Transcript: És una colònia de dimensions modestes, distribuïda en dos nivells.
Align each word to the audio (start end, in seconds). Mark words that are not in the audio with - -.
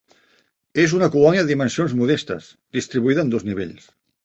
És 0.83 0.95
una 0.99 1.09
colònia 1.15 1.43
de 1.43 1.51
dimensions 1.51 1.95
modestes, 2.01 2.49
distribuïda 2.79 3.27
en 3.29 3.33
dos 3.37 3.49
nivells. 3.53 3.89